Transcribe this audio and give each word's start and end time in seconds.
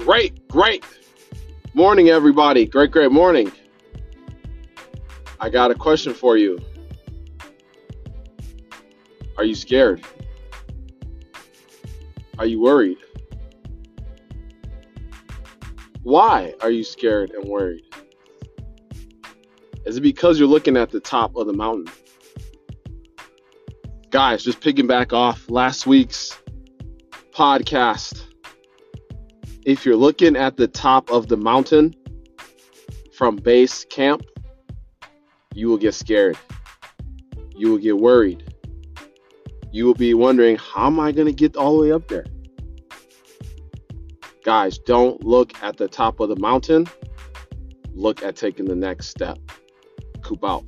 Great, 0.00 0.48
great 0.48 0.82
morning, 1.74 2.08
everybody. 2.08 2.64
Great, 2.64 2.90
great 2.90 3.12
morning. 3.12 3.52
I 5.38 5.50
got 5.50 5.70
a 5.70 5.74
question 5.74 6.14
for 6.14 6.38
you. 6.38 6.58
Are 9.36 9.44
you 9.44 9.54
scared? 9.54 10.02
Are 12.38 12.46
you 12.46 12.62
worried? 12.62 12.96
Why 16.02 16.54
are 16.62 16.70
you 16.70 16.82
scared 16.82 17.32
and 17.32 17.44
worried? 17.46 17.84
Is 19.84 19.98
it 19.98 20.00
because 20.00 20.38
you're 20.38 20.48
looking 20.48 20.78
at 20.78 20.90
the 20.90 21.00
top 21.00 21.36
of 21.36 21.46
the 21.46 21.52
mountain? 21.52 21.92
Guys, 24.08 24.42
just 24.42 24.62
picking 24.62 24.86
back 24.86 25.12
off 25.12 25.50
last 25.50 25.86
week's 25.86 26.40
podcast. 27.32 28.19
If 29.66 29.84
you're 29.84 29.96
looking 29.96 30.36
at 30.36 30.56
the 30.56 30.66
top 30.66 31.10
of 31.10 31.28
the 31.28 31.36
mountain 31.36 31.94
from 33.12 33.36
base 33.36 33.84
camp, 33.84 34.22
you 35.54 35.68
will 35.68 35.76
get 35.76 35.94
scared. 35.94 36.38
You 37.54 37.72
will 37.72 37.78
get 37.78 37.98
worried. 37.98 38.54
You 39.70 39.84
will 39.84 39.94
be 39.94 40.14
wondering, 40.14 40.56
how 40.56 40.86
am 40.86 40.98
I 40.98 41.12
going 41.12 41.26
to 41.26 41.32
get 41.32 41.56
all 41.56 41.76
the 41.76 41.82
way 41.82 41.92
up 41.92 42.08
there? 42.08 42.24
Guys, 44.44 44.78
don't 44.78 45.22
look 45.22 45.52
at 45.62 45.76
the 45.76 45.86
top 45.86 46.20
of 46.20 46.30
the 46.30 46.36
mountain. 46.36 46.86
Look 47.92 48.22
at 48.22 48.36
taking 48.36 48.64
the 48.64 48.74
next 48.74 49.08
step. 49.08 49.38
Coop 50.22 50.42
out. 50.42 50.64